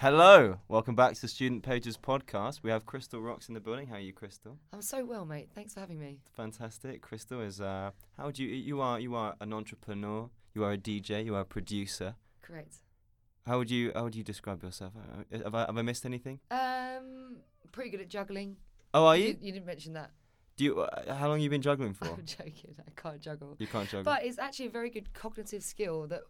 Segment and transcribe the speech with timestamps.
[0.00, 2.62] Hello, welcome back to Student Pages podcast.
[2.62, 3.86] We have Krystal Rox in the building.
[3.86, 4.56] How are you, Krystal?
[4.70, 5.48] I'm so well, mate.
[5.54, 6.18] Thanks for having me.
[6.36, 7.02] Fantastic.
[7.02, 10.28] Krystal is uh, how would you you are you are an entrepreneur.
[10.54, 11.24] You are a DJ.
[11.24, 12.14] You are a producer.
[12.42, 12.74] Correct.
[13.46, 14.92] How would you how would you describe yourself?
[15.32, 16.40] Uh, Have I have I missed anything?
[16.50, 17.38] Um,
[17.72, 18.56] pretty good at juggling.
[18.92, 19.38] Oh, are you?
[19.40, 20.10] You, didn't mention that.
[20.58, 20.80] Do you?
[20.80, 22.04] Uh, how long you been juggling for?
[22.08, 22.74] I'm joking.
[22.86, 23.56] I can't juggle.
[23.58, 24.04] You can't juggle.
[24.04, 26.20] But it's actually a very good cognitive skill that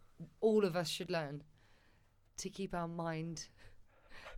[0.40, 1.42] all of us should learn
[2.36, 3.48] to keep our mind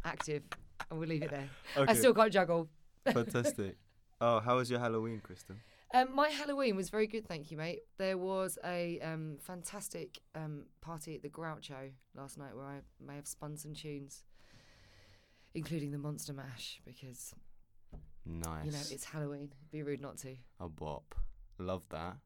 [0.04, 0.42] active.
[0.90, 1.48] And we'll leave it there.
[1.76, 1.90] okay.
[1.90, 2.68] I still can't juggle.
[3.04, 3.76] fantastic.
[4.20, 5.54] Oh, how was your Halloween, Krystal?
[5.94, 7.82] Um, my Halloween was very good, thank you, mate.
[7.96, 13.14] There was a um, fantastic um, party at the Groucho last night where I may
[13.14, 14.25] have spun some tunes,
[15.54, 17.32] including the Monster Mash, because
[18.26, 18.64] Nice.
[18.64, 19.53] you know it's Halloween.
[19.53, 20.34] It'd be rude not to.
[20.58, 21.14] a bop.
[21.58, 22.17] Love that.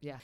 [0.00, 0.18] Yeah.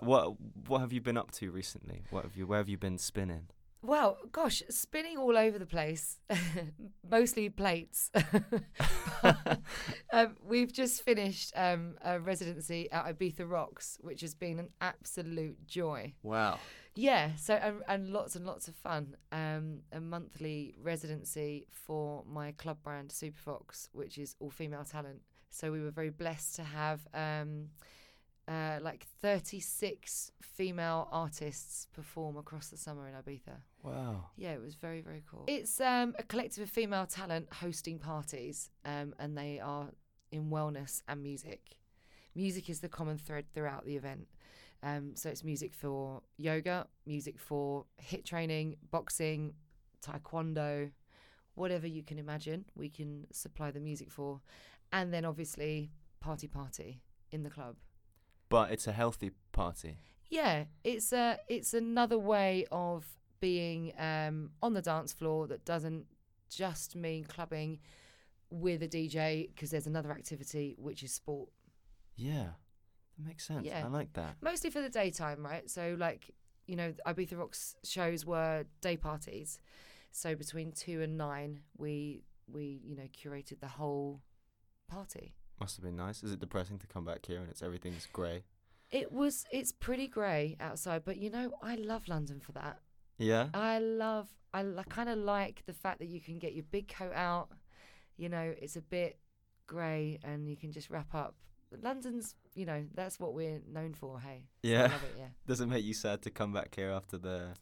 [0.00, 0.34] What
[0.68, 2.02] what have you been up to recently?
[2.10, 3.48] What have you where have you been spinning?
[3.82, 6.18] Well, gosh, spinning all over the place,
[7.08, 8.10] mostly plates.
[10.12, 15.66] um, we've just finished um, a residency at Ibiza Rocks, which has been an absolute
[15.66, 16.12] joy.
[16.24, 16.58] Wow.
[16.96, 19.16] Yeah, so and, and lots and lots of fun.
[19.30, 25.20] Um, a monthly residency for my club brand Superfox, which is all female talent.
[25.50, 27.68] So we were very blessed to have um,
[28.48, 33.56] uh, like 36 female artists perform across the summer in Ibiza.
[33.82, 34.26] Wow.
[34.36, 35.44] Yeah, it was very, very cool.
[35.46, 39.88] It's um, a collective of female talent hosting parties, um, and they are
[40.32, 41.76] in wellness and music.
[42.34, 44.26] Music is the common thread throughout the event.
[44.82, 49.54] Um, so it's music for yoga, music for HIIT training, boxing,
[50.02, 50.90] taekwondo,
[51.54, 54.40] whatever you can imagine, we can supply the music for.
[54.92, 57.76] And then obviously, party party in the club.
[58.48, 59.98] But it's a healthy party.
[60.30, 63.06] Yeah, it's a it's another way of
[63.40, 66.06] being um, on the dance floor that doesn't
[66.50, 67.78] just mean clubbing
[68.50, 71.50] with a DJ because there's another activity which is sport.
[72.16, 72.48] Yeah.
[73.18, 73.66] That makes sense.
[73.66, 73.84] Yeah.
[73.84, 74.36] I like that.
[74.40, 75.68] Mostly for the daytime, right?
[75.70, 76.34] So like
[76.66, 79.58] you know, Ibiza Rocks shows were day parties.
[80.12, 84.20] So between two and nine, we we you know curated the whole
[84.88, 85.34] party.
[85.60, 86.22] Must have been nice.
[86.22, 88.44] Is it depressing to come back here and it's everything's grey?
[88.90, 92.78] It was it's pretty grey outside, but you know I love London for that.
[93.18, 93.48] Yeah.
[93.52, 97.12] I love, I kind of like the fact that you can get your big coat
[97.14, 97.48] out.
[98.16, 99.18] You know, it's a bit
[99.66, 101.34] grey and you can just wrap up.
[101.82, 104.20] London's, you know, that's what we're known for.
[104.20, 104.82] Hey, I Yeah.
[104.82, 105.16] love it.
[105.18, 105.26] Yeah.
[105.46, 107.54] Does it make you sad to come back here after the?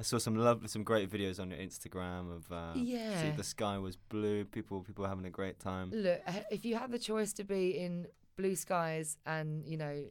[0.00, 2.50] I saw some love, some great videos on your Instagram of.
[2.50, 3.36] Uh, see, Yeah.
[3.36, 4.46] the sky was blue.
[4.46, 5.90] People, people were having a great time.
[5.92, 8.06] Look, if you had the choice to be in
[8.36, 10.04] blue skies and you know,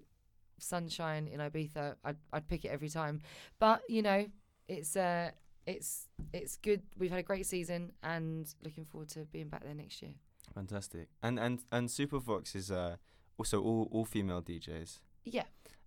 [0.59, 3.21] sunshine in Ibiza, I'd I'd pick it every time.
[3.59, 4.27] But you know,
[4.67, 5.31] it's uh,
[5.65, 6.81] it's it's good.
[6.99, 10.13] We've had a great season and looking forward to being back there next year.
[10.53, 11.07] Fantastic.
[11.23, 12.97] And and and Superfox is uh
[13.39, 14.99] also all all female DJs.
[15.25, 15.45] Yeah.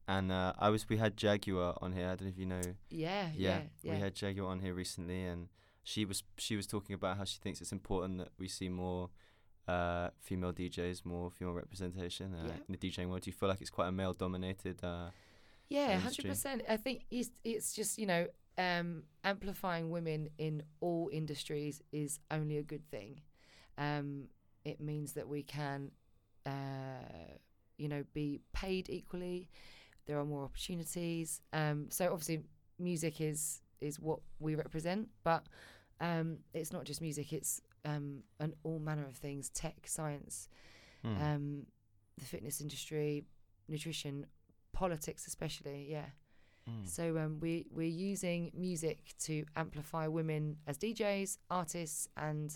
[0.08, 2.06] And uh, I was we had Jaguar on here.
[2.06, 2.60] I don't know if you know.
[2.90, 3.28] Yeah.
[3.34, 3.94] Yeah, Yeah.
[3.94, 5.48] We had Jaguar on here recently, and
[5.84, 9.10] she was she was talking about how she thinks it's important that we see more
[9.68, 12.54] uh, female DJs, more female representation uh, Yeah.
[12.68, 13.22] in the DJing world.
[13.22, 14.82] Do you feel like it's quite a male dominated?
[14.82, 15.10] Uh,
[15.68, 16.62] Yeah, hundred percent.
[16.68, 18.26] I think it's it's just you know
[18.58, 23.20] um, amplifying women in all industries is only a good thing.
[23.78, 24.28] Um,
[24.64, 25.90] it means that we can,
[26.44, 26.50] uh,
[27.78, 29.48] you know, be paid equally.
[30.06, 31.40] There are more opportunities.
[31.52, 32.42] Um, so obviously,
[32.78, 35.46] music is is what we represent, but
[36.00, 37.32] um, it's not just music.
[37.32, 40.48] It's um, an all manner of things: tech, science,
[41.02, 41.22] hmm.
[41.22, 41.66] um,
[42.18, 43.24] the fitness industry,
[43.68, 44.26] nutrition,
[44.72, 45.86] politics, especially.
[45.90, 46.06] Yeah.
[46.68, 46.88] Mm.
[46.88, 52.54] So um, we we're using music to amplify women as DJs, artists, and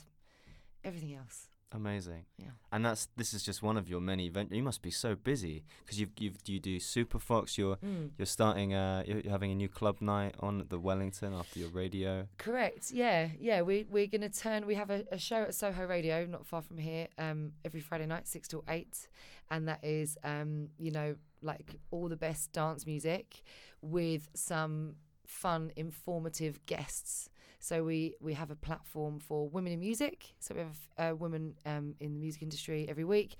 [0.85, 1.49] everything else.
[1.77, 2.25] Amazing.
[2.39, 2.47] Yeah.
[2.73, 4.55] And that's this is just one of your many events.
[4.55, 7.59] You must be so busy because you've you've you do Superfox.
[7.59, 8.11] You're Mm.
[8.17, 11.61] you're starting uh you're, you're having a new club night on at the Wellington after
[11.61, 12.27] your radio.
[12.39, 12.91] Correct.
[12.91, 13.61] Yeah, yeah.
[13.61, 14.67] We we're gonna turn.
[14.67, 18.07] We have a, a show at Soho Radio, not far from here, um, every Friday
[18.07, 19.07] night, six till eight,
[19.51, 23.43] and that is um, you know, like all the best dance music
[23.83, 24.95] with some
[25.27, 27.29] fun, informative guests.
[27.59, 30.35] So we we have a platform for women in music.
[30.39, 33.37] So we have uh, women um, in the music industry every week,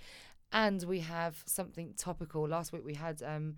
[0.51, 2.47] and we have something topical.
[2.47, 3.55] Last week we had um,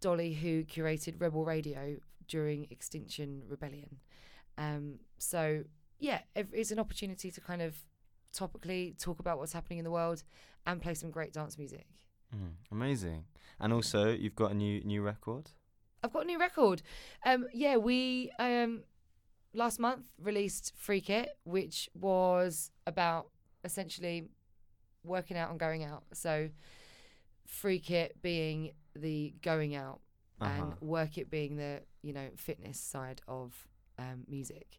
[0.00, 1.96] Dolly who curated Rebel Radio
[2.28, 3.98] during Extinction Rebellion.
[4.58, 5.64] Um, so
[5.98, 7.76] yeah, it's an opportunity to kind of
[8.34, 10.22] topically talk about what's happening in the world
[10.66, 11.86] and play some great dance music.
[12.34, 13.24] Mm, amazing.
[13.60, 15.50] And also, you've got a new new record.
[16.02, 16.82] I've got a new record.
[17.24, 18.82] Um, yeah, we um,
[19.56, 23.30] last month released Freak It, which was about
[23.64, 24.28] essentially
[25.02, 26.04] working out and going out.
[26.12, 26.50] So
[27.46, 30.00] Freak It being the going out
[30.40, 30.62] Uh-huh.
[30.62, 33.66] and Work It being the, you know, fitness side of
[33.98, 34.78] um, music.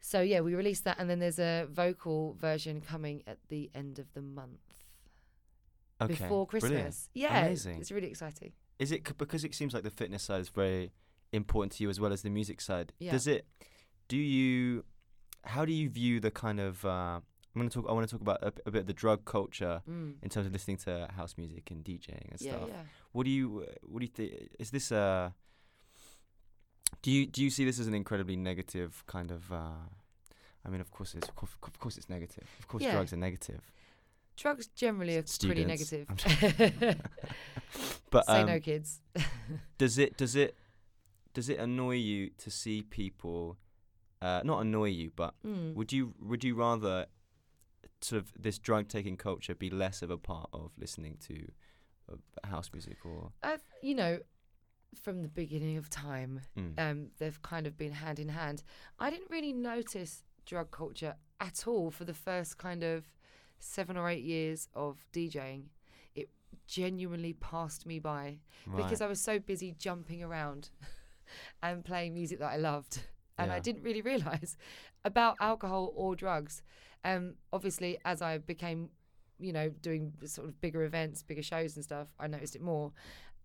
[0.00, 3.98] So yeah, we released that and then there's a vocal version coming at the end
[3.98, 4.60] of the month.
[6.00, 6.12] okay.
[6.14, 6.70] Before Christmas.
[6.70, 6.96] Brilliant.
[7.14, 7.46] Yeah.
[7.46, 7.80] Amazing.
[7.80, 8.52] It's really exciting.
[8.78, 10.92] Is it c- because it seems like the fitness side is very
[11.32, 12.92] important to you as well as the music side?
[13.00, 13.12] Yeah.
[13.12, 13.46] Does it?
[14.08, 14.84] Do you?
[15.44, 16.84] How do you view the kind of?
[16.84, 17.22] Uh, I'm
[17.56, 17.86] gonna talk.
[17.88, 20.14] I want to talk about a bit of the drug culture Mm.
[20.22, 22.68] in terms of listening to house music and DJing and Yeah, stuff.
[22.68, 22.82] yeah.
[23.12, 23.66] What do you?
[23.82, 24.50] What do you think?
[24.58, 25.34] Is this a?
[27.02, 29.52] Do you do you see this as an incredibly negative kind of?
[29.52, 29.86] Uh,
[30.64, 32.46] I mean, of course it's of course, it's negative.
[32.58, 32.92] Of course, Yeah.
[32.92, 33.60] drugs are negative.
[34.36, 36.06] Drugs generally are S- pretty negative.
[38.10, 39.00] But Say um, no, kids.
[39.78, 40.56] does it does it
[41.34, 43.58] does it annoy you to see people?
[44.20, 45.74] Uh, not annoy you, but Mm.
[45.74, 47.06] would you would you rather
[48.00, 51.48] sort of this drug taking culture be less of a part of listening to
[52.12, 53.32] uh, house music or?
[53.42, 54.18] I've, you know,
[55.00, 56.78] from the beginning of time, Mm.
[56.78, 58.62] um, they've kind of been hand in hand.
[58.98, 63.04] I didn't really notice drug culture at all for the first kind of
[63.60, 65.64] seven or eight years of DJing.
[66.14, 66.30] It
[66.66, 68.40] genuinely passed me by
[68.74, 70.70] because I was so busy jumping around
[71.62, 73.02] and playing music that I loved.
[73.38, 74.56] And I didn't really realize
[75.04, 76.62] about alcohol or drugs.
[77.04, 78.90] Um, obviously, as I became,
[79.38, 82.92] you know, doing sort of bigger events, bigger shows and stuff, I noticed it more.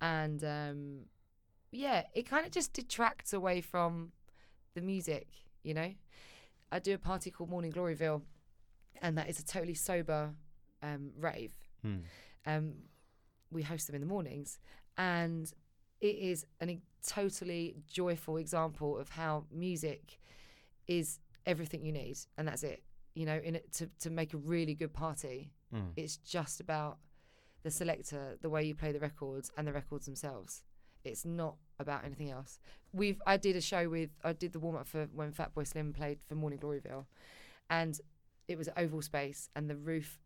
[0.01, 0.99] And um,
[1.71, 4.11] yeah, it kind of just detracts away from
[4.75, 5.27] the music,
[5.63, 5.93] you know.
[6.71, 8.21] I do a party called Morning Gloryville,
[9.01, 10.33] and that is a totally sober
[10.81, 11.53] um, rave.
[11.85, 12.01] Mm.
[12.45, 12.73] Um,
[13.51, 14.59] we host them in the mornings,
[14.97, 15.51] and
[16.03, 20.19] it is a totally joyful example of how music
[20.87, 22.83] is everything you need, and that's it.
[23.15, 25.91] You know, in it to to make a really good party, Mm.
[25.95, 26.99] it's just about
[27.63, 30.61] the selector, the way you play the records, and the records themselves.
[31.03, 32.59] It's not about anything else.
[32.91, 35.93] We've I did a show with I did the warm up for when Fatboy Slim
[35.93, 37.05] played for Morning Gloryville,
[37.69, 37.99] and
[38.47, 40.19] it was oval space, and the roof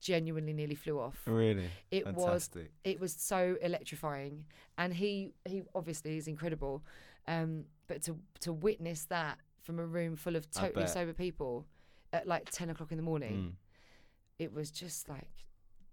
[0.00, 1.18] genuinely nearly flew off.
[1.26, 2.50] Really, It was
[2.84, 4.44] it was so electrifying,
[4.78, 6.82] and he he obviously is incredible,
[7.28, 11.66] um, but to to witness that from a room full of totally sober people
[12.12, 13.52] at like ten o'clock in the morning, Mm.
[14.38, 15.30] it was just like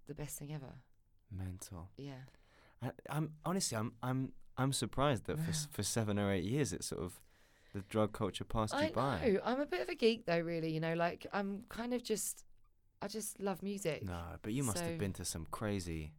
[0.07, 0.73] the best thing ever.
[1.31, 1.89] Mental.
[1.97, 2.23] Yeah.
[2.81, 6.87] I, I'm honestly, I'm I'm I'm surprised that for for seven or eight years it's
[6.87, 7.19] sort of
[7.73, 9.19] the drug culture passed I you by.
[9.29, 9.39] know.
[9.45, 10.71] I'm a bit of a geek though, really.
[10.71, 12.43] You know, like I'm kind of just,
[13.01, 14.03] I just love music.
[14.03, 16.13] No, but you must So- have been to some crazy.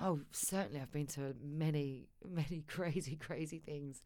[0.00, 0.80] Oh, certainly.
[0.80, 4.02] I've been to many, many crazy, crazy things,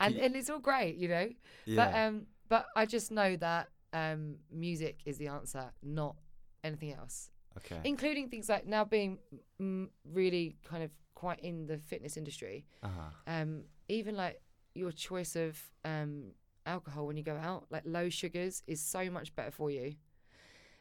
[0.00, 1.28] and you- and it's all great, you know.
[1.66, 6.16] But um, but I just know that um, music is the answer, not
[6.62, 7.30] anything else.
[7.58, 7.80] okay.
[7.84, 9.18] Including things like now being
[9.60, 12.64] mm, really kind of quite in the fitness industry.
[12.82, 13.10] uh-huh.
[13.26, 14.40] um, even like
[14.74, 16.32] your choice of um,
[16.66, 19.94] alcohol when you go out, like low sugars is so much better for you.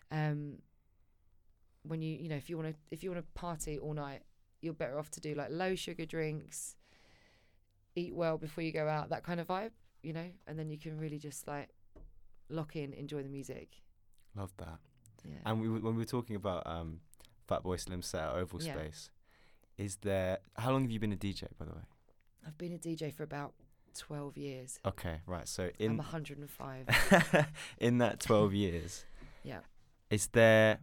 [0.10, 0.58] Um,
[1.84, 4.22] when you you know if you want to if you want to party all night,
[4.62, 6.76] you're better off to do like low sugar drinks,
[7.96, 9.72] eat well before you go out, that kind of vibe,
[10.02, 11.70] you know, and then you can really just like
[12.50, 13.82] lock in, enjoy the music.
[14.36, 14.80] Love that.
[15.26, 15.36] Yeah.
[15.46, 17.00] And we, when we were talking about um,
[17.50, 18.74] Fatboy Slim set at Oval Yeah.
[18.74, 19.10] Space,
[19.78, 20.40] is there?
[20.58, 21.82] How long have you been a DJ, by the way?
[22.46, 23.54] I've been a DJ for about
[23.98, 24.80] twelve years.
[24.86, 25.48] Okay, right.
[25.48, 27.46] So I'm in 105.
[27.80, 29.06] in that twelve years,
[29.44, 29.60] yeah.
[30.10, 30.80] is there?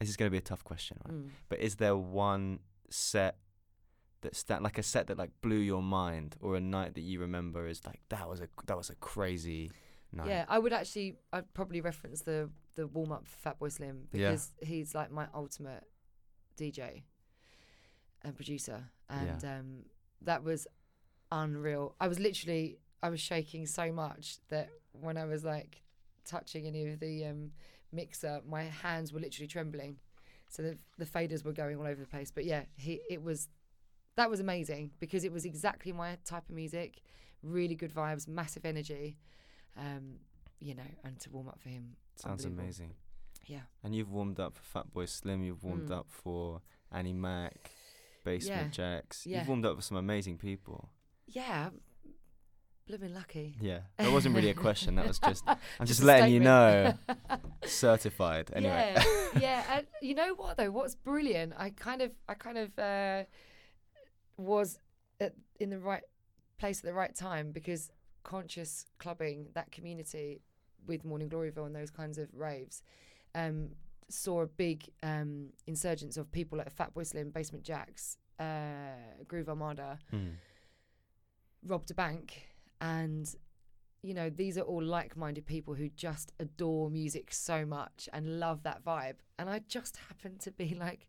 [0.00, 1.14] This is going to be a tough question, right?
[1.14, 1.28] Mm.
[1.48, 3.36] But is there one set
[4.20, 7.20] that sta- like a set that like blew your mind, or a night that you
[7.20, 9.70] remember is like that was a that was a crazy
[10.12, 10.28] night?
[10.28, 11.16] Yeah, I would actually.
[11.32, 14.30] I'd probably reference the the warm up for Fatboy Slim Yeah.
[14.30, 15.84] because he's like my ultimate
[16.56, 17.02] DJ
[18.22, 19.66] and producer, and um,
[20.22, 20.66] that was
[21.32, 21.94] unreal.
[22.00, 25.82] I was literally I was shaking so much that when I was like
[26.24, 27.52] touching any of the um,
[27.92, 29.98] mixer, my hands were literally trembling.
[30.48, 32.30] So the the faders were going all over the place.
[32.30, 33.48] But yeah, he it was
[34.16, 37.00] that was amazing because it was exactly my type of music.
[37.42, 39.16] Really good vibes, massive energy.
[39.76, 40.16] Um,
[40.60, 41.94] you know, and to warm up for him.
[42.16, 42.94] Sounds amazing.
[43.46, 43.60] Yeah.
[43.84, 45.44] And you've warmed up for Fatboy Slim.
[45.44, 45.98] You've warmed Mm.
[45.98, 47.70] up for Annie Mac,
[48.24, 49.24] Basement Jaxx.
[49.24, 49.38] Yeah.
[49.38, 50.88] You've warmed up for some amazing people.
[51.28, 51.70] Yeah.
[52.88, 53.54] Blooming lucky.
[53.60, 54.94] Yeah, that wasn't really a question.
[54.94, 56.94] That was just I'm just, a letting you know.
[57.64, 58.50] Certified.
[58.54, 58.94] Anyway.
[58.96, 59.64] Yeah, yeah.
[59.70, 60.70] And you know what though?
[60.70, 61.52] What's brilliant?
[61.58, 63.24] I kind of, I kind of uh,
[64.38, 64.78] was
[65.20, 66.02] at, in the right
[66.58, 67.90] place at the right time because
[68.24, 70.40] conscious clubbing, that community
[70.86, 72.82] with Morning Gloryville and those kinds of raves,
[73.34, 73.68] um,
[74.08, 79.98] saw a big um, insurgence of people like Fatboy Slim, Basement Jaxx, uh, Groove Armada,
[80.10, 80.30] Mm.
[81.66, 82.47] Rob da Bank
[82.80, 83.34] and
[84.02, 88.62] you know these are all like-minded people who just adore music so much and love
[88.62, 91.08] that vibe and i just happened to be like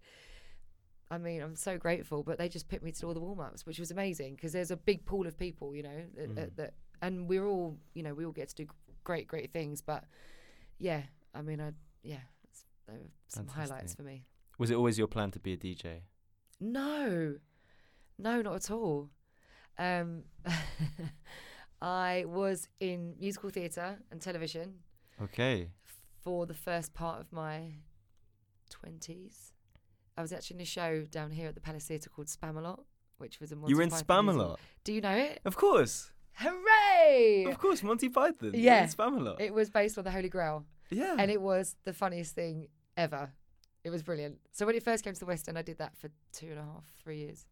[1.12, 3.78] i mean i'm so grateful but they just picked me to all the warm-ups which
[3.80, 6.56] was amazing because there's a big pool of people you know that, Mhm.
[6.56, 8.68] that and we're all you know we all get to do
[9.04, 10.04] great great things but
[10.80, 11.04] yeah
[11.36, 11.72] i mean i
[12.04, 14.26] yeah it's, they were some highlights for me
[14.58, 16.02] Was it always your plan to be a DJ?
[16.60, 17.36] No,
[18.18, 19.10] no, not at all.
[19.78, 20.24] Um,
[21.82, 24.80] I was in musical theatre and television
[25.22, 25.70] Okay.
[26.22, 27.74] for the first part of my
[28.72, 29.52] 20s.
[30.18, 32.84] I was actually in a show down here at the Palace Theatre called Spamalot,
[33.18, 34.60] which was a Monty you were in Python Spam a musical.
[34.84, 35.40] Do you know it?
[35.46, 36.12] Of course.
[36.34, 37.46] Hooray!
[37.48, 38.52] Of course, Monty Python.
[38.54, 38.84] Yeah.
[38.84, 39.40] in Spam.
[39.40, 41.16] It was based on the Holy Grail, yeah.
[41.18, 42.68] and it was the funniest thing
[42.98, 43.32] ever.
[43.84, 44.40] It was brilliant.
[44.52, 46.60] So when it first came to the West End, I did that for two and
[46.60, 47.46] a half, three years,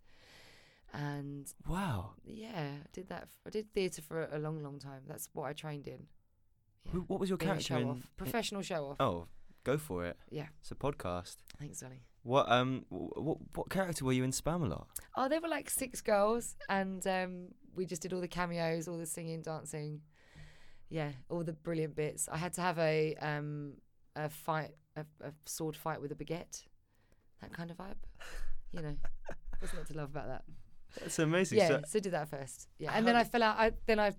[0.98, 2.12] and wow.
[2.25, 2.50] Yeah,
[2.84, 3.24] I did that.
[3.24, 5.01] f- I did theatre for a, long, long time.
[5.08, 6.08] That's what I trained in.
[6.86, 7.01] Yeah.
[7.08, 7.89] What was your Being a character show in?
[7.89, 8.98] off, professional show off.
[9.00, 9.27] oh,
[9.63, 10.18] go for it.
[10.30, 11.36] Yeah, It's a podcast.
[11.60, 12.01] thanks, Sonny.
[12.24, 14.86] What um what what character were you in Spamalot?
[15.16, 18.98] Oh, there were like six girls, and um, we just did all the cameos, all
[18.98, 20.01] the singing, dancing.
[20.89, 22.27] Yeah, all the brilliant bits.
[22.30, 23.74] I had to have a um,
[24.16, 26.63] a fight, a, a sword fight with a baguette,
[27.42, 27.96] that kind of vibe.
[28.74, 28.96] You know,
[29.60, 30.44] what's not to love about that?
[31.00, 31.60] That's amazing.
[31.60, 32.67] yeah, So, so, did that first.
[32.79, 33.58] Yeah, and then I fell out.
[33.58, 34.13] I then I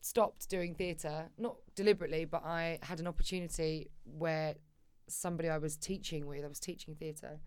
[0.00, 4.54] stopped doing theatre, not deliberately, but I had an opportunity where
[5.08, 7.40] somebody I was teaching with, I was teaching theatre,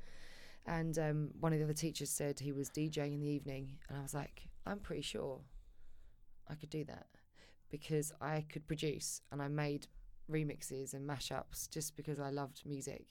[0.65, 3.97] and um, one of the other teachers said he was DJing in the evening, and
[3.97, 5.41] I was like, I'm pretty sure
[6.49, 7.07] I could do that
[7.69, 9.87] because I could produce, and I made
[10.31, 13.05] remixes and mashups just because I loved music.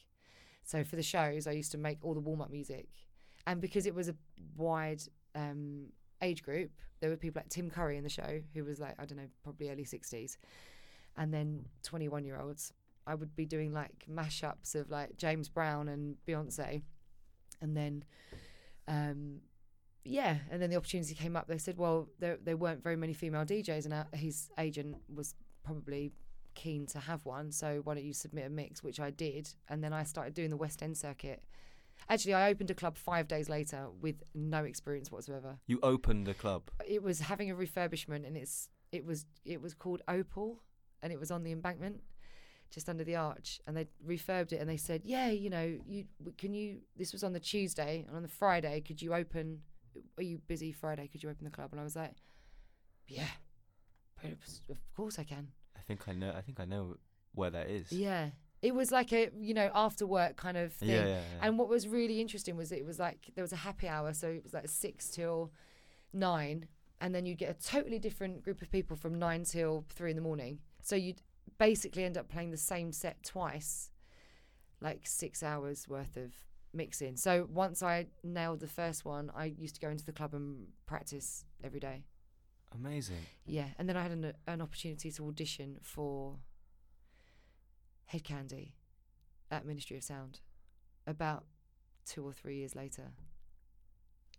[0.65, 2.89] So for the shows, I used to make all the warm up music,
[3.47, 4.15] and because it was a
[4.57, 5.03] wide
[5.35, 5.87] um,
[6.23, 9.05] age group, there were people like Tim Curry in the show, who was like I
[9.05, 10.39] don't know, probably early sixties,
[11.17, 12.73] and then twenty one year olds.
[13.07, 16.83] I would be doing like mashups of like James Brown and Beyonce,
[17.61, 18.05] and then,
[18.89, 19.41] um,
[20.05, 21.47] yeah, and then the opportunity came up.
[21.47, 26.13] They said, well, there there weren't very many female DJs, and his agent was probably
[26.55, 27.53] keen to have one.
[27.53, 30.51] So why don't you submit a mix, which I did, and then I started doing
[30.51, 31.43] the West End circuit.
[32.09, 35.59] Actually, I opened a club five days later with no experience whatsoever.
[35.67, 36.71] you opened a club.
[36.87, 40.63] It was having a refurbishment, and it's it was it was called Opal,
[41.03, 42.03] and it was on the embankment,
[42.71, 43.61] just under the arch.
[43.67, 46.05] And they refurbed it, and they said, yeah, you know, you
[46.39, 46.81] can you.
[46.97, 49.61] This was on the Tuesday, and on the Friday, could you open?
[50.19, 51.09] Are you busy Friday?
[51.09, 51.69] Could you open the club?
[51.73, 52.15] And I was like,
[53.07, 53.29] yeah,
[54.23, 55.49] of course I can.
[55.77, 56.33] I think I know.
[56.37, 56.97] I think I know
[57.33, 57.93] where that is.
[57.93, 58.31] Yeah,
[58.65, 60.89] it was like a you know after work kind of thing.
[60.89, 61.21] Yeah, yeah, yeah.
[61.43, 64.29] And what was really interesting was it was like there was a happy hour, so
[64.29, 65.53] it was like six till
[66.15, 66.67] nine,
[67.01, 70.17] and then you'd get a totally different group of people from nine till three in
[70.17, 70.61] the morning.
[70.83, 71.21] So you'd
[71.59, 73.91] basically end up playing the same set twice,
[74.81, 76.33] like six hours worth of
[76.73, 77.17] mixing.
[77.17, 80.69] So once I nailed the first one, I used to go into the club and
[80.87, 82.05] practice every day.
[82.75, 83.27] Amazing.
[83.45, 86.39] Yeah, and then I had an, an opportunity to audition for
[88.07, 88.73] Hed Kandi
[89.51, 90.41] at Ministry of Sound
[91.07, 91.45] about
[92.07, 93.13] two or three years later.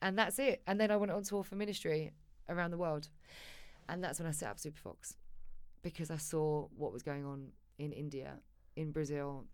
[0.01, 0.61] And that's it.
[0.67, 2.11] And then I went on tour for Ministry
[2.49, 3.09] around the world.
[3.87, 5.15] And that's when I set up Superfox
[5.81, 8.39] because I saw what was going on in India,
[8.75, 9.45] in Brazil,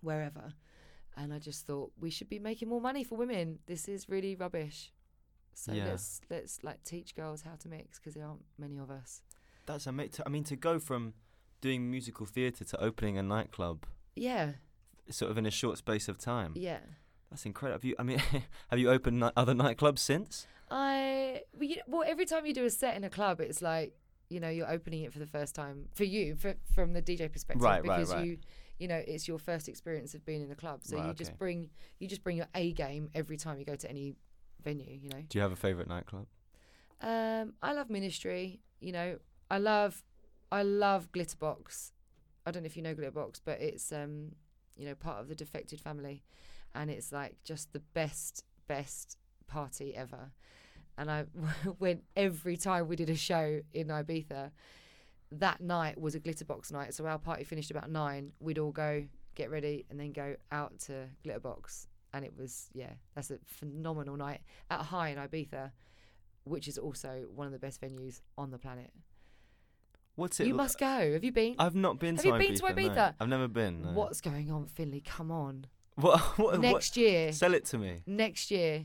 [0.00, 0.52] wherever.
[1.16, 3.58] And I just thought we should be making more money for women.
[3.66, 4.92] This is really rubbish.
[5.54, 5.86] So Yeah.
[5.86, 9.22] let's let's like teach girls how to mix because there aren't many of us.
[9.66, 10.24] That's amazing.
[10.26, 11.12] I mean, to go from
[11.62, 14.52] doing musical theatre to opening a nightclub, Yeah,
[15.08, 16.52] sort of in a short space of time.
[16.56, 16.80] yeah.
[17.30, 17.76] That's incredible.
[17.76, 17.94] Have you?
[17.98, 18.18] I mean,
[18.68, 20.46] have you opened ni- other nightclubs since?
[20.70, 23.94] I well, you, well, every time you do a set in a club, it's like
[24.28, 27.32] you know you're opening it for the first time for you, for, from the DJ
[27.32, 28.26] perspective, Right, right, because right.
[28.26, 28.38] you
[28.78, 31.18] you know it's your first experience of being in the club, so Right, you okay.
[31.24, 34.14] just bring you just bring your A game every time you go to any
[34.62, 34.92] venue.
[35.02, 36.26] You know, Do you have a favourite nightclub?
[37.00, 38.60] um, I love Ministry.
[38.80, 39.18] You know,
[39.50, 40.02] I love
[40.52, 41.92] I love Glitterbox.
[42.44, 44.32] I don't know if you know Glitterbox, but it's um
[44.76, 46.22] you know part of the Defected family,
[46.74, 49.16] and it's like just the best best
[49.46, 50.30] party ever.
[50.98, 51.24] And I
[51.78, 54.50] went every time we did a show in Ibiza.
[55.32, 58.32] That night was a Glitterbox night, so our party finished about nine.
[58.38, 59.04] We'd all go
[59.34, 64.18] get ready and then go out to Glitterbox, and it was yeah, that's a phenomenal
[64.18, 65.70] night at High in Ibiza
[66.44, 68.90] which is also one of the best venues on the planet.
[70.14, 70.46] What's it?
[70.46, 71.12] You must go.
[71.12, 71.56] Have you been?
[71.58, 72.60] I've not been to Have to you Ibiza.
[72.74, 72.90] been to no.
[72.94, 73.14] Ibiza?
[73.20, 73.82] I've never been.
[73.82, 73.92] No.
[73.92, 75.00] What's going on, Finley?
[75.00, 75.66] Come on.
[75.96, 76.20] What?
[76.38, 76.60] What?
[76.60, 77.32] Next year.
[77.32, 78.02] Sell it to me.
[78.06, 78.84] Next year.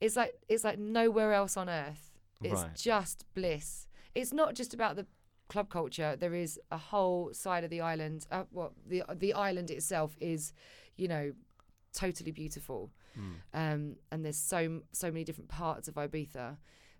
[0.00, 2.12] It's like it's like nowhere else on earth.
[2.42, 2.74] It's Right.
[2.76, 3.88] just bliss.
[4.14, 5.06] It's not just about the
[5.48, 6.14] club culture.
[6.16, 8.26] There is a whole side of the island.
[8.30, 10.52] Uh, well, the the island itself is,
[10.96, 11.32] you know,
[11.92, 12.92] totally beautiful.
[13.18, 13.34] Mm.
[13.54, 16.58] um, and there's so so many different parts of Ibiza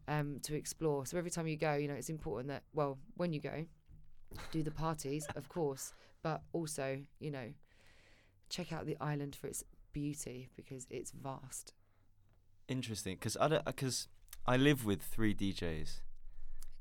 [0.08, 1.06] um, to explore.
[1.06, 3.66] So every time you go, you know, it's important that well, when you go,
[4.50, 7.52] do the parties, of course, but also, you know,
[8.48, 11.74] check out the island for its beauty because it's vast.
[12.68, 14.08] Interesting, because I because
[14.46, 16.00] I live with three DJs.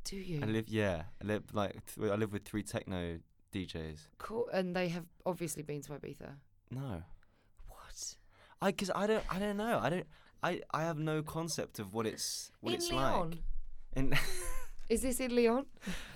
[0.03, 0.41] Do you?
[0.41, 3.20] I live, yeah, I live like th- I live with three techno
[3.53, 4.00] DJs.
[4.17, 4.48] cool.
[4.51, 6.34] And they have obviously been to Ibiza.
[6.72, 7.03] No,
[7.67, 8.15] What?
[8.62, 10.08] I because I don't I don't know I don't
[10.44, 13.30] I I have no concept of what it's what in it's Leon?
[13.30, 13.39] like.
[13.96, 14.13] In
[14.89, 15.65] Is this in Leon?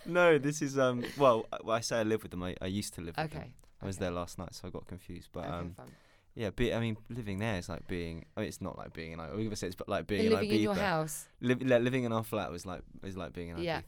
[0.06, 2.44] no, this is um well I- I say I live with them.
[2.44, 3.42] I, I used to live with them.
[3.42, 3.54] Okay.
[3.82, 4.06] I was okay.
[4.06, 5.30] there last night, so I got confused.
[5.32, 5.88] But okay, um fine.
[6.36, 8.26] yeah, be, I mean living there is like being.
[8.36, 9.64] I mean, it's not like being in like Ibiza.
[9.64, 10.56] It's but like being And in living Ibiza.
[10.56, 13.64] in your house, li- living in our flat was like is like being in Ibiza.
[13.64, 13.82] Yeah,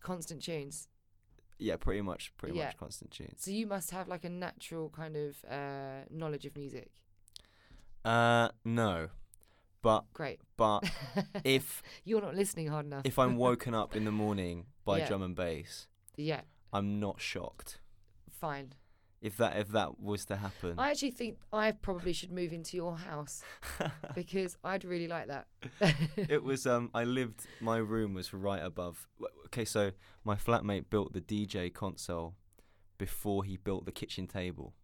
[0.00, 0.88] constant tunes.
[1.58, 2.66] Yeah, pretty much, pretty Yeah.
[2.66, 3.34] much constant tunes.
[3.44, 6.90] So you must have like a natural kind of uh, knowledge of music.
[8.04, 9.08] Uh, no,
[9.82, 10.40] but Great.
[10.56, 10.84] but
[11.44, 13.02] if You're not listening hard enough.
[13.04, 15.08] if I'm woken up in the morning by Yeah.
[15.08, 17.80] drum and bass, yeah, I'm not shocked.
[18.30, 18.74] fine.
[19.20, 22.76] If that if that was to happen, I actually think I probably should move into
[22.76, 23.42] your house
[24.16, 25.46] because I'd really like that.
[26.16, 29.06] it was um I lived my room was right above.
[29.46, 29.92] Okay, so
[30.24, 32.34] my flatmate built the DJ console
[32.98, 34.74] before he built the kitchen table,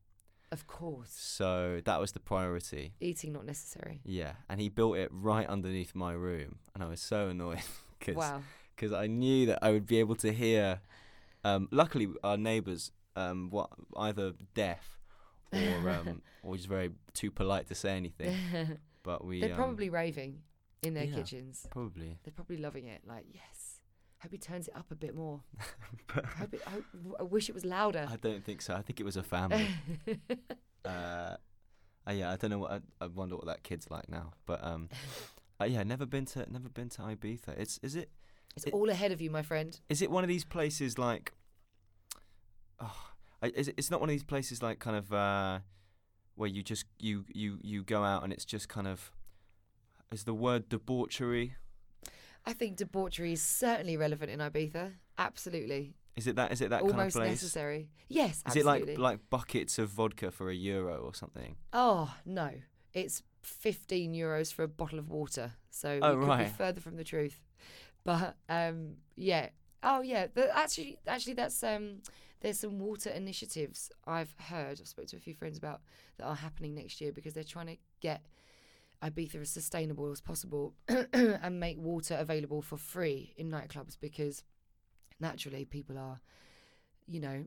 [0.52, 1.10] of course.
[1.10, 2.92] so that was the priority.
[3.00, 4.00] Eating not necessary.
[4.04, 7.60] Yeah, and he built it right underneath my room, and I was so annoyed
[7.98, 8.42] because Wow.
[8.96, 10.80] I knew that I would be able to hear.
[11.44, 14.98] Um, luckily, our neighbours, um, what either deaf
[15.52, 18.36] or um, or just very too polite to say anything.
[19.04, 20.42] But we They're um, probably raving
[20.82, 21.14] in their yeah.
[21.16, 21.66] kitchens.
[21.70, 22.18] probably.
[22.24, 23.00] They're probably loving it.
[23.06, 23.57] Like, yes.
[24.22, 25.42] Hope he turns it up a bit more.
[26.38, 26.84] Hope it, hope,
[27.20, 28.06] I wish it was louder.
[28.10, 28.74] I don't think so.
[28.74, 29.68] I think it was a family.
[30.84, 32.72] uh, uh, yeah, I don't know what.
[32.72, 34.32] I, I wonder what that kid's like now.
[34.44, 34.88] But um,
[35.60, 37.50] uh, yeah, never been to never been to Ibiza.
[37.58, 38.10] It's is it
[38.56, 39.78] it's it- all ahead of you, my friend.
[39.88, 41.32] is it one of these places like?
[42.80, 43.10] Oh,
[43.42, 45.60] is it, it's not one of these places like kind of uh,
[46.34, 49.12] where you just you you you go out and it's just kind of
[50.10, 51.54] is the word debauchery?
[52.48, 54.92] I think debauchery is certainly relevant in Ibiza.
[55.18, 55.94] Absolutely.
[56.16, 56.50] Is it that?
[56.50, 57.24] Is it that Almost kind of place?
[57.26, 57.90] Almost necessary.
[58.08, 58.94] Yes, Is absolutely.
[58.94, 61.56] it like like buckets of vodka for a euro or something?
[61.74, 62.50] Oh no,
[62.94, 65.52] it's fifteen euros for a bottle of water.
[65.70, 67.38] So Oh, we could be further from the truth.
[68.02, 69.50] But um, yeah.
[69.82, 70.28] Oh yeah.
[70.32, 71.98] The, actually, actually, that's um.
[72.40, 74.80] There's some water initiatives I've heard.
[74.80, 75.80] I've spoken to a few friends about
[76.16, 78.22] that are happening next year because they're trying to get
[79.02, 80.74] Ibiza as sustainable as possible
[81.12, 84.42] and make water available for free in nightclubs because
[85.20, 86.20] naturally people are,
[87.06, 87.44] you know,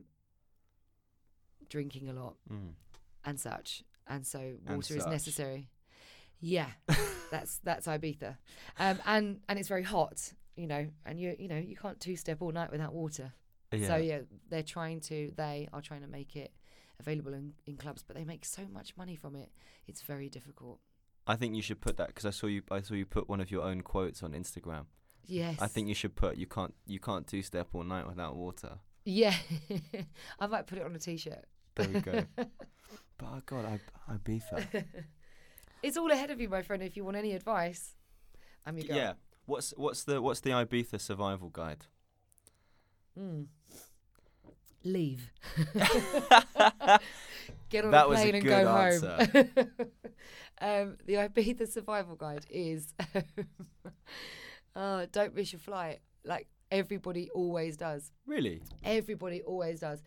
[1.70, 2.74] drinking a lot Mm.
[3.26, 5.70] and such, and so And water is necessary.
[6.40, 6.70] Yeah,
[7.30, 8.38] that's that's Ibiza,
[8.80, 12.16] um, and and it's very hot, you know, and you you know you can't two
[12.16, 13.34] step all night without water.
[13.72, 13.88] Yeah.
[13.88, 16.52] So yeah, they're trying to they are trying to make it
[17.00, 19.52] available in, in clubs, but they make so much money from it.
[19.88, 20.80] It's very difficult.
[21.32, 22.62] I think you should put that because I saw you.
[22.70, 24.88] I saw you put one of your own quotes on Instagram.
[25.26, 28.36] Yes, I think you should put you can't you can't two step all night without
[28.36, 28.80] water.
[29.06, 29.34] yeah,
[30.42, 31.46] I might put it on a t-shirt.
[31.76, 32.26] There we go.
[32.36, 32.50] but
[33.24, 34.84] oh God, I Ibiza.
[35.84, 36.84] It's all ahead of you, my friend.
[36.84, 37.96] If you want any advice,
[38.66, 38.98] I'm your girl.
[38.98, 39.14] yeah.
[39.46, 41.86] What's what's the what's the Ibiza survival guide?
[43.18, 43.46] Mm.
[44.84, 45.32] Leave.
[47.72, 49.16] Get on That a was a plane and good go answer.
[49.34, 49.72] home.
[50.62, 52.94] um, the Ibiza survival guide is
[54.76, 56.00] oh, don't miss your flight.
[56.26, 58.12] Like everybody always does.
[58.28, 58.62] Really?
[58.84, 60.04] Everybody always does.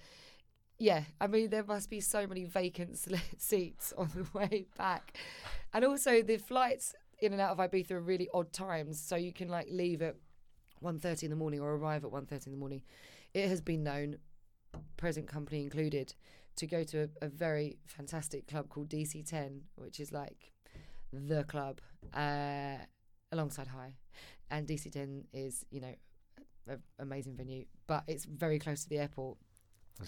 [0.79, 2.98] Yeah, I mean there must be so many vacant
[3.38, 5.16] seats on the way back,
[5.72, 9.00] and also the flights in and out of Ibiza are really odd times.
[9.00, 10.16] So you can like leave at
[10.83, 12.83] 1.30 in the morning or arrive at 1.30 in the morning.
[13.33, 14.18] It has been known,
[14.96, 16.14] present company included,
[16.57, 20.53] to go to a, a very fantastic club called DC10, which is like
[21.12, 21.81] the club
[22.14, 22.77] uh,
[23.33, 23.95] alongside High,
[24.51, 25.95] and DC10 is you know
[26.67, 29.38] an amazing venue, but it's very close to the airport.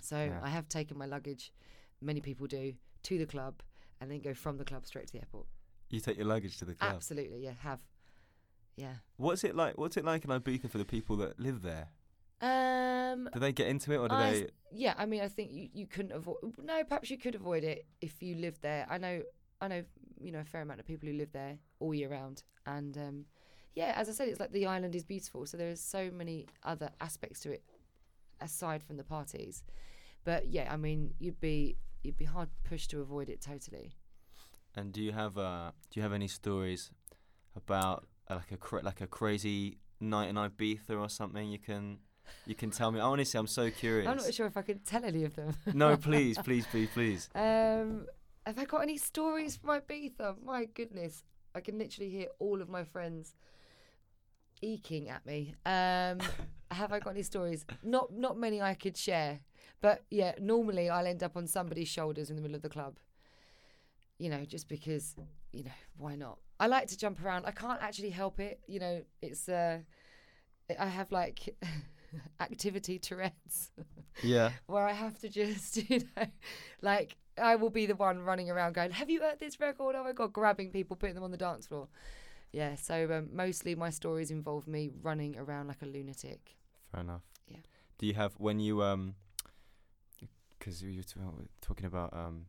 [0.00, 0.40] So Yeah.
[0.42, 1.52] I have taken my luggage,
[2.00, 3.62] many people do, to the club,
[4.00, 5.46] and then go from the club straight to the airport.
[5.90, 6.94] You take your luggage to the club.
[6.94, 7.80] Absolutely, yeah, have,
[8.76, 8.94] yeah.
[9.16, 9.78] What's it like?
[9.78, 11.88] What's it like in Ibiza for the people that live there?
[13.12, 14.48] Um, Do they get into it or do I they?
[14.72, 16.36] yeah, I mean, I think you, you couldn't avoid.
[16.62, 18.86] No, perhaps you could avoid it if you lived there.
[18.88, 19.22] I know,
[19.60, 19.84] I know,
[20.20, 23.24] you know, a fair amount of people who live there all year round, and um,
[23.74, 25.46] yeah, as I said, it's like the island is beautiful.
[25.46, 27.62] So there is so many other aspects to it
[28.40, 29.62] aside from the parties.
[30.24, 33.92] But yeah, I mean, you'd be you'd be hard pushed to avoid it totally.
[34.74, 36.90] And do you have uh do you have any stories
[37.54, 41.98] about uh, like a cra- like a crazy night in Ibiza or something you can
[42.46, 43.00] you can tell me?
[43.00, 44.08] Honestly, I'm so curious.
[44.08, 45.54] I'm not sure if I can tell any of them.
[45.74, 47.28] no, please, please, please, please.
[47.34, 48.06] Um,
[48.46, 50.36] have I got any stories from Ibiza?
[50.44, 53.34] My goodness, I can literally hear all of my friends
[54.62, 55.54] eking at me.
[55.64, 56.20] Um,
[56.70, 57.64] have I got any stories?
[57.82, 59.40] Not not many I could share,
[59.80, 62.98] but yeah, normally I'll end up on somebody's shoulders in the middle of the club.
[64.18, 65.14] You know, just because
[65.52, 66.38] you know why not?
[66.58, 67.44] I like to jump around.
[67.46, 68.60] I can't actually help it.
[68.66, 69.80] You know, it's uh,
[70.78, 71.54] I have like
[72.40, 73.70] activity Tourette's
[74.22, 74.50] Yeah.
[74.66, 76.26] where I have to just, you know,
[76.82, 79.94] like I will be the one running around going, "Have you heard this record?
[79.96, 81.88] Oh my god!" Grabbing people, putting them on the dance floor.
[82.52, 86.56] Yeah, so um, mostly my stories involve me running around like a lunatic.
[86.92, 87.22] Fair enough.
[87.48, 87.58] Yeah.
[87.98, 89.14] Do you have when you um?
[90.58, 92.46] Because you were talking about um,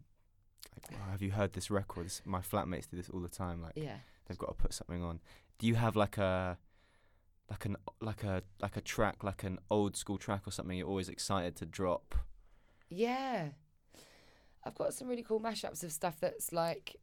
[0.73, 2.05] like, "Oh, have you heard this record?
[2.05, 3.61] This, my flatmates do this all the time.
[3.61, 3.97] Like Yeah.
[4.27, 5.19] they've got to put something on.
[5.59, 6.57] Do you have like a
[7.49, 10.87] like an like a like a track like an old school track or something you're
[10.87, 12.15] always excited to drop?
[12.89, 13.49] Yeah.
[14.63, 16.97] I've got some really cool mashups of stuff that's like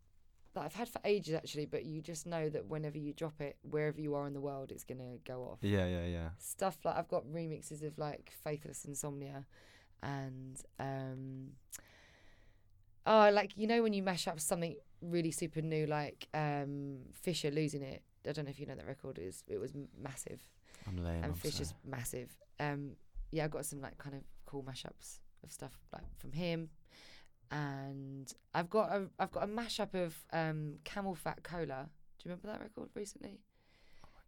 [0.54, 3.56] that I've had for ages actually, but you just know that whenever you drop it,
[3.62, 5.58] wherever you are in the world, it's gonna go off.
[5.62, 6.28] Yeah, yeah, yeah.
[6.38, 9.46] Stuff like I've got remixes of like Faithless Insomnia
[10.02, 11.52] and um
[13.06, 17.50] Oh, like you know when you mash up something really super new like um Fisher
[17.50, 18.02] losing it.
[18.28, 20.40] I don't know if you know that record is it was massive.
[20.86, 21.16] I'm lame.
[21.16, 21.80] and I'm Fisher's sorry.
[21.98, 22.30] massive.
[22.60, 22.92] Um,
[23.30, 26.70] yeah, I've got some like kind of cool mashups of stuff like from him,
[27.50, 31.88] and I've got a I've got a mashup of um, CamelPhat Cola.
[32.18, 33.40] Do you remember that record recently?
[34.04, 34.20] Oh my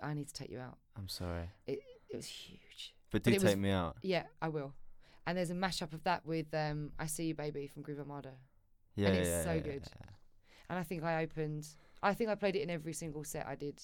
[0.00, 0.08] god.
[0.10, 0.78] I need to take you out.
[0.96, 1.48] I'm sorry.
[1.66, 1.80] It
[2.10, 2.94] it was huge.
[3.10, 3.96] But But do was- take me out.
[4.02, 4.74] Yeah, I will.
[5.26, 8.32] And there's a mashup of that with um, I See You Baby from Groove Armada.
[8.96, 9.82] Yeah, and it's yeah, so yeah, good.
[10.00, 10.06] yeah.
[10.70, 11.66] And I think I opened.
[12.02, 13.82] I think I played it in every single set I did,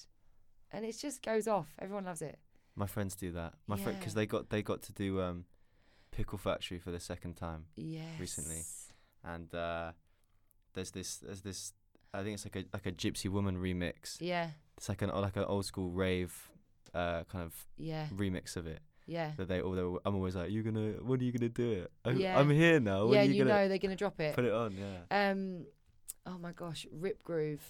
[0.71, 1.67] and it just goes off.
[1.79, 2.39] Everyone loves it.
[2.75, 3.53] My friends do that.
[3.67, 5.45] My friend because they got they got to do um,
[6.11, 8.19] Pickle Factory for the second time, Yes.
[8.19, 8.61] Recently,
[9.23, 9.91] and uh,
[10.73, 11.73] there's this there's this
[12.13, 14.17] I think it's like a like a Gypsy Woman remix.
[14.19, 14.49] Yeah.
[14.77, 16.49] It's like an like an old school rave
[16.93, 18.07] uh, kind of Yeah.
[18.13, 19.31] remix of it Yeah.
[19.37, 21.91] that they all I'm always like You're gonna when are you gonna do it?
[22.03, 22.37] I, Yeah.
[22.39, 23.05] I'm here now.
[23.05, 24.35] When yeah, are you, you, know they're gonna drop it.
[24.35, 24.73] put it on?
[24.77, 25.31] Yeah.
[25.31, 25.65] Um,
[26.25, 27.63] oh my gosh, Rip Groove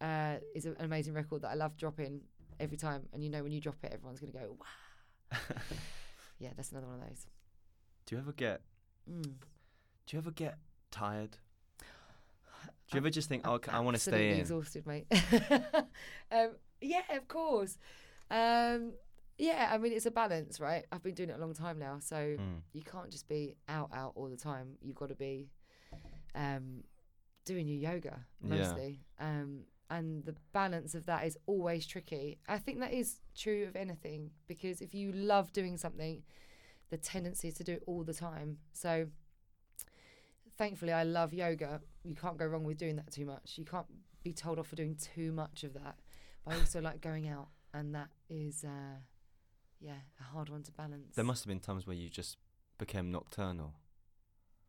[0.00, 2.20] uh, is an amazing record that I love dropping
[2.60, 3.02] every time.
[3.12, 5.38] And you know when you drop it, everyone's gonna go wow.
[6.38, 7.26] Yeah, that's another one of those.
[8.06, 8.60] do you ever get
[9.10, 9.22] Mm.
[9.22, 10.58] Do you ever get
[10.90, 11.36] tired?
[12.90, 14.40] Do you ever just think, oh, I want to stay in?
[14.40, 15.06] Exhausted, mate.
[16.32, 17.76] um, yeah, of course.
[18.30, 18.92] Um,
[19.38, 20.84] yeah, I mean it's a balance, right?
[20.92, 22.60] I've been doing it a long time now, so Mm.
[22.72, 24.76] you can't just be out out all the time.
[24.82, 25.48] You've got to be
[26.34, 26.84] um,
[27.44, 28.48] doing your yoga Yeah.
[28.56, 29.00] mostly.
[29.18, 32.38] Um, and the balance of that is always tricky.
[32.46, 36.22] I think that is true of anything because if you love doing something,
[36.90, 38.58] the tendency is to do it all the time.
[38.72, 39.06] So
[40.56, 41.80] thankfully, I love yoga.
[42.04, 43.54] You can't go wrong with doing that too much.
[43.56, 43.86] You can't
[44.22, 45.96] be told off for doing too much of that.
[46.44, 48.98] But I also like going out, and that is, uh,
[49.80, 51.14] yeah, a hard one to balance.
[51.14, 52.36] There must have been times where you just
[52.78, 53.74] became nocturnal.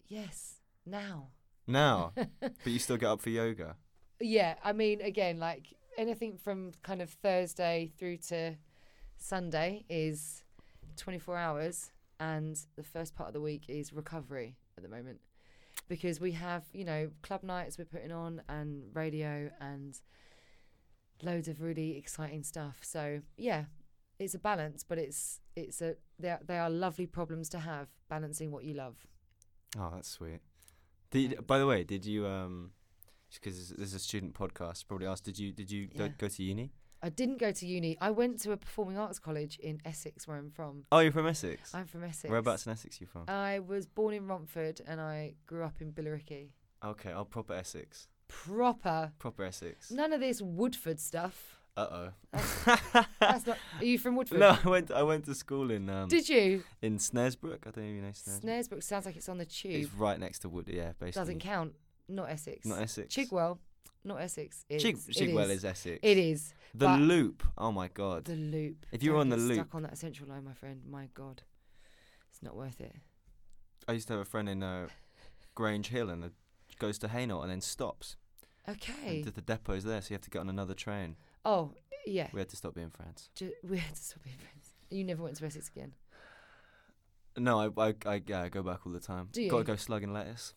[0.07, 1.29] Yes, now.
[1.67, 3.75] Now, but you still get up for yoga.
[4.19, 8.55] Yeah, I mean, again, like anything from kind of Thursday through to
[9.17, 10.43] Sunday is
[10.97, 15.19] 24 hours, and the first part of the week is recovery at the moment
[15.87, 19.99] because we have, you know, club nights we're putting on and radio and
[21.23, 22.79] loads of really exciting stuff.
[22.81, 23.65] So yeah,
[24.19, 27.87] it's a balance, but it's it's a they are, they are lovely problems to have
[28.09, 28.95] balancing what you love.
[29.77, 30.39] Oh, that's sweet.
[31.11, 32.71] Did, by the way, did you um,
[33.33, 36.11] because this is a student podcast, probably asked, did you did you go- Yeah.
[36.17, 36.71] go to uni?
[37.01, 37.97] I didn't go to uni.
[38.01, 40.83] I went to a performing arts college in Essex, where I'm from.
[40.91, 41.73] Oh, you're from Essex.
[41.73, 42.29] I'm from Essex.
[42.29, 43.23] Whereabouts in Essex you from?
[43.29, 46.49] I was born in Romford and I grew up in Billericay.
[46.83, 48.07] okay, oh, proper Essex.
[48.27, 49.11] Proper.
[49.17, 49.91] Proper Essex.
[49.91, 51.55] None of this Woodford stuff.
[51.77, 52.09] Uh oh.
[53.19, 53.57] That's not.
[53.79, 54.39] Are you from Woodford?
[54.39, 56.63] no, I went I went to school in um Did you?
[56.81, 57.65] in Snaresbrook.
[57.65, 58.41] I don't you know Snaresbrook.
[58.43, 59.71] Snaresbrook sounds like it's on the tube.
[59.85, 60.67] It's right next to Wood.
[60.67, 61.11] Yeah, basically.
[61.21, 61.73] Doesn't count.
[62.09, 62.65] Not Essex.
[62.65, 63.13] Not Essex.
[63.15, 63.59] Chigwell.
[64.03, 64.65] not Essex.
[64.69, 65.57] It's, Chig- Chigwell is.
[65.59, 65.99] is Essex.
[66.01, 67.43] It is The but- Loop.
[67.57, 68.25] Oh my god.
[68.25, 68.85] the loop.
[68.91, 70.81] If you're Don't on the get loop- stuck on that central line, my friend.
[70.89, 71.43] My God,
[72.29, 72.95] it's not worth it.
[73.87, 74.87] I used to have a friend in uh,
[75.55, 76.33] Grange Hill and it
[76.79, 78.15] goes to Hainault and then stops.
[78.67, 79.21] Okay.
[79.23, 81.15] And the depot's there, so you have to get on another train.
[81.45, 81.73] Oh
[82.05, 82.27] yeah.
[82.33, 83.29] We had to stop being friends.
[83.35, 84.73] Ju- we had to stop being friends.
[84.89, 85.93] You never went to Essex again.
[87.37, 89.29] No, I I, I, yeah, I go back all the time.
[89.31, 89.49] Do you?
[89.49, 90.53] Gotta go slug and lettuce.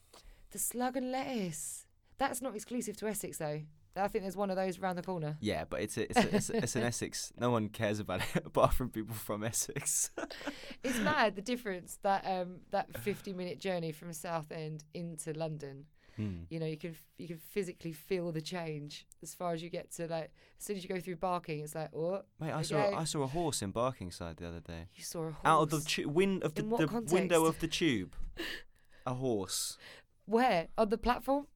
[0.53, 1.87] The slug and lettuce.
[2.19, 3.63] That's not exclusive to Essex though.
[3.95, 5.37] I think there's one of those round the corner.
[5.41, 7.31] Yeah, but it's a, it's, a, it's, a, it's an Essex.
[7.39, 10.11] No one cares about it apart from people from Essex.
[10.85, 15.85] It's mad the difference that um that 50 minute journey from Southend into London.
[16.17, 16.41] Hmm.
[16.51, 19.91] You know, you can you can physically feel the change as far as you get
[19.93, 22.77] to like as soon as you go through Barking, it's like oh Mate, I saw
[22.83, 22.97] Okay.
[22.97, 24.89] I saw a horse in Barkingside the other day.
[24.97, 25.37] you saw a horse.
[25.45, 28.15] Out of the tu- win of the, the window of the tube,
[29.07, 29.79] a horse.
[30.27, 31.47] Where on the platform?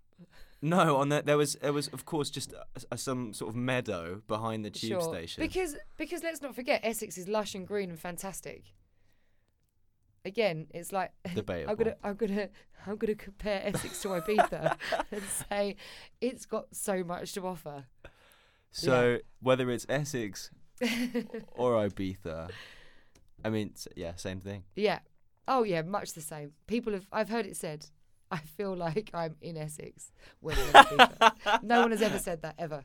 [0.62, 3.57] No, on that there was there was of course just a, a- some sort of
[3.57, 5.14] meadow behind the tube sure.
[5.14, 5.42] station.
[5.42, 8.64] Because because let's not forget Essex is lush and green and fantastic.
[10.24, 11.70] Again, it's like Debatable.
[11.70, 12.48] I'm gonna I'm gonna
[12.87, 14.76] I'm gonna compare Essex to Ibiza
[15.12, 15.76] and say
[16.20, 17.85] it's got so much to offer.
[18.72, 20.50] so whether it's Essex
[21.55, 22.50] or Ibiza,
[23.44, 24.64] I mean, yeah, same thing.
[24.74, 25.00] Yeah.
[25.46, 26.52] Oh yeah, much the same.
[26.66, 27.87] People have I've heard it said.
[28.30, 30.10] I feel like I'm in Essex
[30.40, 31.62] when I'm in Ibiza.
[31.62, 32.82] no one has ever said that ever.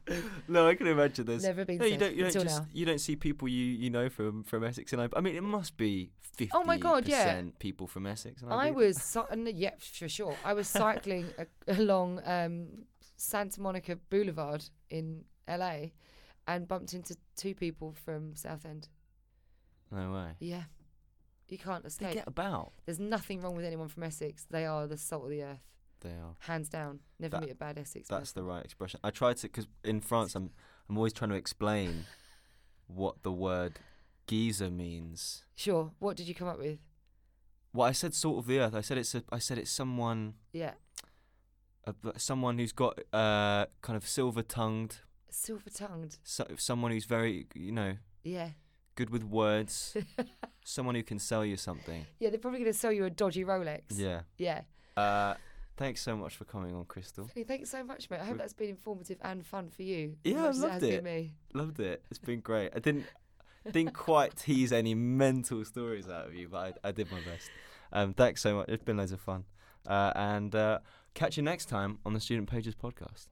[0.48, 1.44] No, I can imagine this.
[1.44, 2.16] Never been No, you don't.
[2.16, 2.62] You don't just.
[2.62, 2.68] now.
[2.72, 5.10] You don't see people you you know from from Essex and I.
[5.16, 6.52] I mean, it must be fifty.
[6.54, 7.42] Oh my God, yeah.
[7.60, 8.42] people from Essex.
[8.44, 8.76] And I Ibiza.
[8.76, 10.36] was n- yeah for sure.
[10.46, 11.48] I was cycling a-
[11.82, 12.68] along um,
[13.18, 15.88] Santa Monica Boulevard in LA,
[16.48, 18.88] and bumped into two people from Southend.
[19.92, 20.30] No way.
[20.40, 20.64] Yeah,
[21.52, 22.10] you can't escape.
[22.10, 22.72] They get about.
[22.86, 24.46] There's nothing wrong with anyone from Essex.
[24.50, 25.60] They are the salt of the earth,
[26.00, 26.36] They are.
[26.40, 27.00] hands down.
[27.20, 28.08] Never That- meet a bad Essex.
[28.08, 29.00] That's the right expression.
[29.04, 30.52] I try to because in France, I'm
[30.90, 32.06] I'm always trying to explain
[32.88, 33.80] what the word
[34.28, 35.46] geezer means.
[35.56, 35.92] Sure.
[36.00, 36.80] What did you come up with?
[37.74, 38.76] Well, I said salt of the earth.
[38.76, 40.74] I said it's a, I said it's someone Yeah,
[41.86, 44.98] a, someone who's got uh kind of silver tongued,
[45.30, 46.18] silver tongued.
[46.24, 48.50] so, someone who's very you know Yeah.
[48.96, 49.96] good with words,
[50.64, 52.06] someone who can sell you something.
[52.20, 53.82] Yeah, they're probably going to sell you a dodgy Rolex.
[53.90, 54.22] Yeah.
[54.38, 54.62] Yeah.
[54.96, 55.36] Uh,
[55.78, 57.30] thanks so much for coming on, Krystal.
[57.34, 58.20] Hey, Thanks so much, mate.
[58.22, 60.18] I hope that's been informative and fun for you.
[60.24, 61.04] Yeah, I it loved it.
[61.04, 61.32] me.
[61.54, 62.04] Loved it.
[62.10, 62.72] It's been great.
[62.76, 63.06] I didn't
[63.72, 67.50] didn't quite tease any mental stories out of you, but I, I did my best.
[67.94, 68.70] Um, thanks so much.
[68.70, 69.46] It's been loads of fun.
[69.88, 70.80] Uh, and uh,
[71.14, 73.28] catch you next time on the Student Pages podcast.